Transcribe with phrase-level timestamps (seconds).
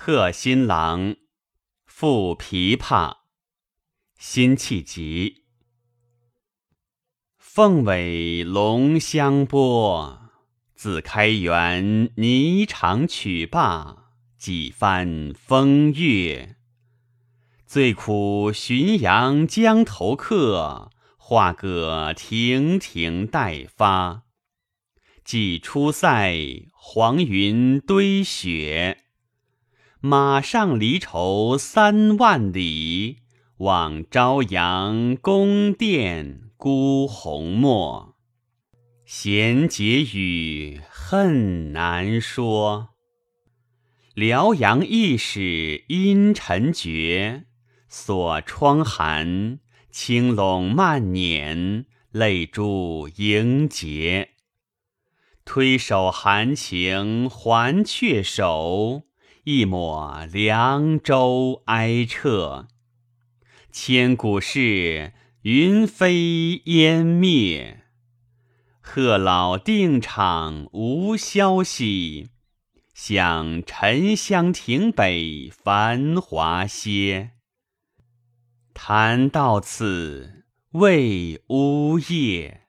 [0.00, 1.16] 贺新郎
[1.84, 3.16] 赋琵琶，
[4.16, 5.42] 辛弃疾。
[7.36, 10.30] 凤尾龙香拨，
[10.76, 16.54] 自开元霓裳曲罢几番风月。
[17.66, 24.22] 最苦浔阳江头客，画个亭亭待发。
[25.24, 29.06] 既出塞，黄云堆雪。
[30.00, 33.16] 马上离愁三万里，
[33.56, 38.14] 望朝阳宫殿孤鸿没。
[39.04, 42.90] 闲结语，恨难说。
[44.14, 47.46] 辽阳驿使阴沉绝，
[47.88, 49.58] 锁窗寒，
[49.90, 54.30] 轻笼慢捻，泪珠盈睫。
[55.44, 59.07] 推手含情还却手。
[59.50, 62.68] 一抹凉州哀彻，
[63.72, 67.84] 千古事，云飞烟灭。
[68.82, 72.28] 贺老定场无消息，
[72.92, 77.30] 想沉香亭北繁华歇。
[78.74, 82.67] 谈到此，未呜咽。